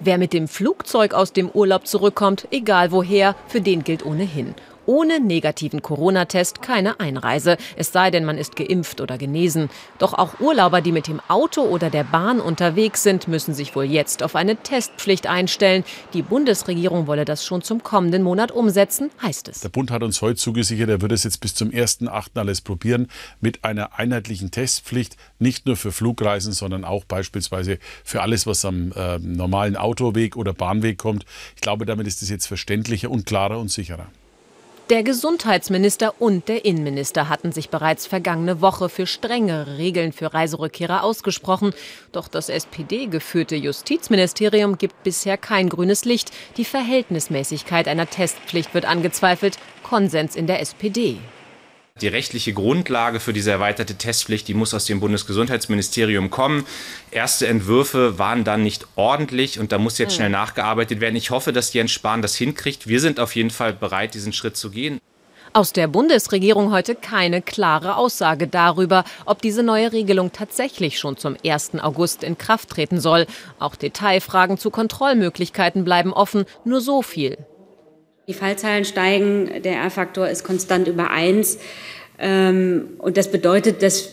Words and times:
Wer 0.00 0.18
mit 0.18 0.32
dem 0.32 0.46
Flugzeug 0.46 1.12
aus 1.12 1.32
dem 1.32 1.48
Urlaub 1.50 1.86
zurückkommt, 1.86 2.46
egal 2.50 2.92
woher, 2.92 3.34
für 3.48 3.60
den 3.60 3.82
gilt 3.82 4.06
ohnehin. 4.06 4.54
Ohne 4.88 5.20
negativen 5.20 5.82
Corona-Test 5.82 6.62
keine 6.62 6.98
Einreise, 6.98 7.58
es 7.76 7.92
sei 7.92 8.10
denn, 8.10 8.24
man 8.24 8.38
ist 8.38 8.56
geimpft 8.56 9.02
oder 9.02 9.18
genesen. 9.18 9.68
Doch 9.98 10.14
auch 10.14 10.40
Urlauber, 10.40 10.80
die 10.80 10.92
mit 10.92 11.08
dem 11.08 11.20
Auto 11.28 11.60
oder 11.60 11.90
der 11.90 12.04
Bahn 12.04 12.40
unterwegs 12.40 13.02
sind, 13.02 13.28
müssen 13.28 13.52
sich 13.52 13.76
wohl 13.76 13.84
jetzt 13.84 14.22
auf 14.22 14.34
eine 14.34 14.56
Testpflicht 14.56 15.26
einstellen. 15.26 15.84
Die 16.14 16.22
Bundesregierung 16.22 17.06
wolle 17.06 17.26
das 17.26 17.44
schon 17.44 17.60
zum 17.60 17.82
kommenden 17.82 18.22
Monat 18.22 18.50
umsetzen, 18.50 19.10
heißt 19.20 19.48
es. 19.48 19.60
Der 19.60 19.68
Bund 19.68 19.90
hat 19.90 20.02
uns 20.02 20.22
heute 20.22 20.36
zugesichert, 20.36 20.88
er 20.88 21.02
wird 21.02 21.12
es 21.12 21.22
jetzt 21.22 21.42
bis 21.42 21.54
zum 21.54 21.68
1.8. 21.68 22.38
alles 22.38 22.62
probieren 22.62 23.08
mit 23.42 23.64
einer 23.64 23.98
einheitlichen 23.98 24.50
Testpflicht, 24.50 25.18
nicht 25.38 25.66
nur 25.66 25.76
für 25.76 25.92
Flugreisen, 25.92 26.54
sondern 26.54 26.86
auch 26.86 27.04
beispielsweise 27.04 27.78
für 28.04 28.22
alles, 28.22 28.46
was 28.46 28.64
am 28.64 28.92
äh, 28.92 29.18
normalen 29.18 29.76
Autoweg 29.76 30.34
oder 30.34 30.54
Bahnweg 30.54 30.96
kommt. 30.96 31.26
Ich 31.56 31.60
glaube, 31.60 31.84
damit 31.84 32.06
ist 32.06 32.22
es 32.22 32.30
jetzt 32.30 32.46
verständlicher 32.46 33.10
und 33.10 33.26
klarer 33.26 33.58
und 33.58 33.70
sicherer. 33.70 34.06
Der 34.90 35.02
Gesundheitsminister 35.02 36.14
und 36.18 36.48
der 36.48 36.64
Innenminister 36.64 37.28
hatten 37.28 37.52
sich 37.52 37.68
bereits 37.68 38.06
vergangene 38.06 38.62
Woche 38.62 38.88
für 38.88 39.06
strengere 39.06 39.76
Regeln 39.76 40.14
für 40.14 40.32
Reiserückkehrer 40.32 41.02
ausgesprochen. 41.02 41.74
Doch 42.10 42.26
das 42.26 42.48
SPD-geführte 42.48 43.54
Justizministerium 43.54 44.78
gibt 44.78 45.02
bisher 45.02 45.36
kein 45.36 45.68
grünes 45.68 46.06
Licht. 46.06 46.30
Die 46.56 46.64
Verhältnismäßigkeit 46.64 47.86
einer 47.86 48.08
Testpflicht 48.08 48.72
wird 48.72 48.86
angezweifelt. 48.86 49.58
Konsens 49.82 50.34
in 50.34 50.46
der 50.46 50.60
SPD. 50.60 51.18
Die 52.00 52.08
rechtliche 52.08 52.52
Grundlage 52.52 53.18
für 53.18 53.32
diese 53.32 53.50
erweiterte 53.50 53.96
Testpflicht, 53.96 54.46
die 54.46 54.54
muss 54.54 54.74
aus 54.74 54.84
dem 54.84 55.00
Bundesgesundheitsministerium 55.00 56.30
kommen. 56.30 56.64
Erste 57.10 57.48
Entwürfe 57.48 58.18
waren 58.18 58.44
dann 58.44 58.62
nicht 58.62 58.86
ordentlich 58.94 59.58
und 59.58 59.72
da 59.72 59.78
muss 59.78 59.98
jetzt 59.98 60.12
hm. 60.12 60.16
schnell 60.16 60.30
nachgearbeitet 60.30 61.00
werden. 61.00 61.16
Ich 61.16 61.30
hoffe, 61.30 61.52
dass 61.52 61.72
Jens 61.72 61.90
Spahn 61.90 62.22
das 62.22 62.36
hinkriegt. 62.36 62.86
Wir 62.86 63.00
sind 63.00 63.18
auf 63.18 63.34
jeden 63.34 63.50
Fall 63.50 63.72
bereit, 63.72 64.14
diesen 64.14 64.32
Schritt 64.32 64.56
zu 64.56 64.70
gehen. 64.70 65.00
Aus 65.54 65.72
der 65.72 65.88
Bundesregierung 65.88 66.70
heute 66.72 66.94
keine 66.94 67.42
klare 67.42 67.96
Aussage 67.96 68.46
darüber, 68.46 69.04
ob 69.24 69.40
diese 69.40 69.62
neue 69.62 69.92
Regelung 69.92 70.30
tatsächlich 70.30 70.98
schon 70.98 71.16
zum 71.16 71.36
1. 71.44 71.80
August 71.80 72.22
in 72.22 72.36
Kraft 72.36 72.70
treten 72.70 73.00
soll. 73.00 73.26
Auch 73.58 73.74
Detailfragen 73.74 74.58
zu 74.58 74.70
Kontrollmöglichkeiten 74.70 75.84
bleiben 75.84 76.12
offen. 76.12 76.44
Nur 76.64 76.80
so 76.80 77.02
viel. 77.02 77.38
Die 78.28 78.34
Fallzahlen 78.34 78.84
steigen, 78.84 79.62
der 79.62 79.76
R-Faktor 79.76 80.28
ist 80.28 80.44
konstant 80.44 80.86
über 80.86 81.10
1. 81.10 81.58
Ähm, 82.18 82.88
und 82.98 83.16
das 83.16 83.30
bedeutet, 83.30 83.82
dass 83.82 84.10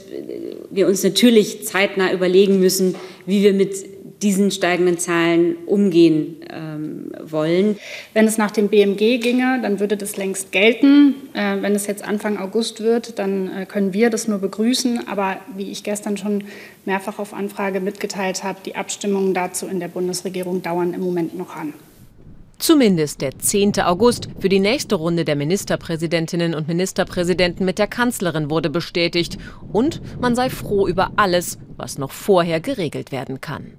wir 0.71 0.87
uns 0.87 1.03
natürlich 1.03 1.65
zeitnah 1.65 2.13
überlegen 2.13 2.59
müssen, 2.59 2.95
wie 3.25 3.43
wir 3.43 3.53
mit 3.53 3.75
diesen 4.21 4.51
steigenden 4.51 4.97
Zahlen 4.97 5.57
umgehen 5.65 6.37
ähm, 6.49 7.11
wollen. 7.23 7.77
Wenn 8.13 8.25
es 8.25 8.37
nach 8.37 8.51
dem 8.51 8.69
BMG 8.69 9.19
ginge, 9.19 9.59
dann 9.61 9.81
würde 9.81 9.97
das 9.97 10.15
längst 10.15 10.53
gelten. 10.53 11.15
Äh, 11.33 11.61
wenn 11.61 11.75
es 11.75 11.85
jetzt 11.85 12.03
Anfang 12.03 12.37
August 12.37 12.81
wird, 12.81 13.19
dann 13.19 13.51
äh, 13.51 13.65
können 13.65 13.93
wir 13.93 14.09
das 14.09 14.29
nur 14.29 14.39
begrüßen. 14.39 15.09
Aber 15.09 15.37
wie 15.57 15.71
ich 15.71 15.83
gestern 15.83 16.15
schon 16.15 16.45
mehrfach 16.85 17.19
auf 17.19 17.33
Anfrage 17.33 17.81
mitgeteilt 17.81 18.43
habe, 18.43 18.59
die 18.65 18.75
Abstimmungen 18.75 19.33
dazu 19.33 19.67
in 19.67 19.81
der 19.81 19.89
Bundesregierung 19.89 20.61
dauern 20.61 20.93
im 20.93 21.01
Moment 21.01 21.37
noch 21.37 21.53
an. 21.53 21.73
Zumindest 22.57 23.21
der 23.21 23.37
10. 23.37 23.81
August 23.81 24.29
für 24.39 24.49
die 24.49 24.59
nächste 24.59 24.95
Runde 24.95 25.25
der 25.25 25.35
Ministerpräsidentinnen 25.35 26.55
und 26.55 26.67
Ministerpräsidenten 26.67 27.65
mit 27.65 27.79
der 27.79 27.87
Kanzlerin 27.87 28.49
wurde 28.49 28.69
bestätigt. 28.69 29.37
Und 29.71 30.01
man 30.21 30.35
sei 30.35 30.49
froh 30.49 30.87
über 30.87 31.11
alles, 31.17 31.57
was 31.77 31.97
noch 31.97 32.11
vorher 32.11 32.61
geregelt 32.61 33.11
werden 33.11 33.41
kann. 33.41 33.73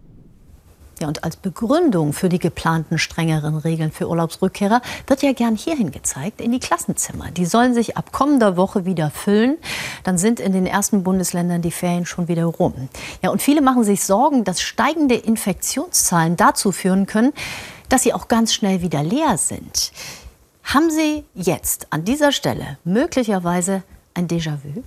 Ja, 0.99 1.09
und 1.09 1.25
als 1.25 1.37
Begründung 1.37 2.15
für 2.15 2.31
die 2.31 2.39
geplanten 2.39 2.97
strengeren 2.97 3.57
Regeln 3.57 3.93
für 3.93 4.09
Urlaubsrückkehrer 4.09 4.81
wird 5.07 5.23
ja 5.23 5.35
gern 5.35 5.55
hierhin 5.55 5.91
gezeigt, 5.91 6.41
in 6.41 6.53
die 6.53 6.59
Klassenzimmer. 6.59 7.31
Die 7.31 7.45
sollen 7.45 7.75
sich 7.75 7.99
ab 7.99 8.13
kommender 8.13 8.57
Woche 8.57 8.87
wieder 8.87 9.11
füllen. 9.11 9.59
Dann 10.05 10.17
sind 10.17 10.41
in 10.41 10.53
den 10.53 10.65
ersten 10.65 11.03
Bundesländern 11.03 11.61
die 11.61 11.71
Ferien 11.71 12.07
schon 12.07 12.29
wieder 12.29 12.47
rum. 12.47 12.89
Ja, 13.23 13.29
und 13.29 13.43
viele 13.43 13.61
machen 13.61 13.85
sich 13.85 14.05
Sorgen, 14.05 14.45
dass 14.45 14.63
steigende 14.63 15.17
Infektionszahlen 15.17 16.37
dazu 16.37 16.73
führen 16.73 17.05
können, 17.05 17.35
dass 17.89 18.03
sie 18.03 18.13
auch 18.13 18.29
ganz 18.29 18.55
schnell 18.55 18.83
wieder 18.83 19.03
leer 19.03 19.39
sind. 19.39 19.93
Haben 20.65 20.91
Sie 20.91 21.25
jetzt 21.35 21.87
an 21.91 22.05
dieser 22.05 22.33
Stelle 22.33 22.79
möglicherweise 22.85 23.83
ein 24.15 24.27
Déjà-vu? 24.27 24.83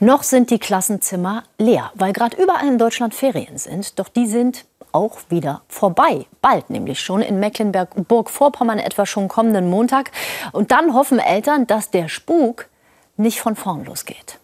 Noch 0.00 0.22
sind 0.22 0.50
die 0.50 0.58
Klassenzimmer 0.58 1.42
leer, 1.58 1.90
weil 1.94 2.12
gerade 2.12 2.40
überall 2.40 2.68
in 2.68 2.78
Deutschland 2.78 3.14
Ferien 3.14 3.58
sind. 3.58 3.98
Doch 3.98 4.08
die 4.08 4.26
sind 4.26 4.64
auch 4.92 5.18
wieder 5.28 5.62
vorbei. 5.68 6.26
Bald 6.40 6.70
nämlich 6.70 7.00
schon 7.00 7.20
in 7.20 7.40
Mecklenburg-Vorpommern 7.40 8.78
etwa 8.78 9.06
schon 9.06 9.28
kommenden 9.28 9.68
Montag. 9.68 10.12
Und 10.52 10.70
dann 10.70 10.94
hoffen 10.94 11.18
Eltern, 11.18 11.66
dass 11.66 11.90
der 11.90 12.08
Spuk 12.08 12.68
nicht 13.16 13.40
von 13.40 13.56
vorn 13.56 13.84
losgeht. 13.84 14.38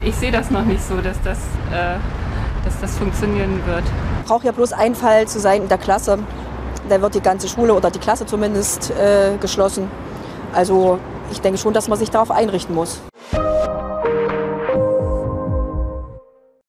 Ich 0.00 0.14
sehe 0.14 0.30
das 0.30 0.50
noch 0.50 0.64
nicht 0.64 0.82
so, 0.82 1.00
dass 1.00 1.20
das, 1.22 1.38
äh, 1.72 1.96
dass 2.64 2.80
das 2.80 2.98
funktionieren 2.98 3.64
wird. 3.66 3.84
Braucht 4.26 4.44
ja 4.44 4.52
bloß 4.52 4.72
ein 4.72 4.94
Fall 4.94 5.28
zu 5.28 5.38
sein 5.38 5.62
in 5.62 5.68
der 5.68 5.78
Klasse. 5.78 6.18
Dann 6.88 7.02
wird 7.02 7.14
die 7.14 7.20
ganze 7.20 7.48
Schule 7.48 7.74
oder 7.74 7.90
die 7.90 7.98
Klasse 7.98 8.26
zumindest 8.26 8.90
äh, 8.90 9.36
geschlossen. 9.38 9.90
Also 10.54 10.98
ich 11.30 11.40
denke 11.40 11.58
schon, 11.58 11.74
dass 11.74 11.88
man 11.88 11.98
sich 11.98 12.10
darauf 12.10 12.30
einrichten 12.30 12.74
muss. 12.74 13.00